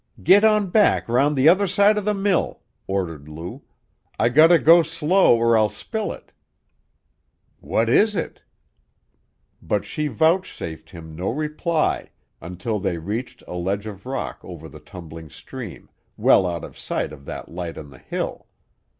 [0.23, 3.61] "Git on back 'round the other side of the mill!" ordered Lou.
[4.17, 6.31] "I gotta go slow or I'll spill it."
[7.59, 8.41] "What is it?"
[9.61, 12.09] But she vouchsafed him no reply
[12.41, 15.87] until they reached a ledge of rock over the tumbling stream,
[16.17, 18.47] well out of sight of that light on the hill.